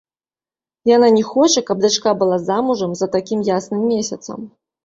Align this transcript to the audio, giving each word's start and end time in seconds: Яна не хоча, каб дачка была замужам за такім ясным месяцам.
Яна 0.95 1.09
не 1.17 1.21
хоча, 1.31 1.63
каб 1.67 1.83
дачка 1.85 2.15
была 2.23 2.37
замужам 2.47 2.91
за 3.03 3.11
такім 3.17 3.47
ясным 3.55 3.85
месяцам. 3.95 4.53